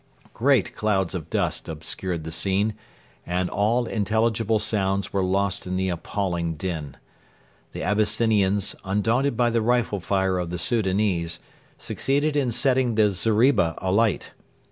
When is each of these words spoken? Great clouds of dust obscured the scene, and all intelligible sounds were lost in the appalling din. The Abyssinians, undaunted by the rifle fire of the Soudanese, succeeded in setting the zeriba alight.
Great 0.33 0.75
clouds 0.75 1.13
of 1.13 1.29
dust 1.29 1.69
obscured 1.69 2.23
the 2.23 2.31
scene, 2.31 2.73
and 3.23 3.51
all 3.51 3.85
intelligible 3.85 4.57
sounds 4.57 5.13
were 5.13 5.23
lost 5.23 5.67
in 5.67 5.77
the 5.77 5.89
appalling 5.89 6.55
din. 6.55 6.97
The 7.73 7.83
Abyssinians, 7.83 8.75
undaunted 8.83 9.37
by 9.37 9.51
the 9.51 9.61
rifle 9.61 9.99
fire 9.99 10.39
of 10.39 10.49
the 10.49 10.57
Soudanese, 10.57 11.37
succeeded 11.77 12.35
in 12.35 12.49
setting 12.49 12.95
the 12.95 13.11
zeriba 13.11 13.75
alight. 13.77 14.31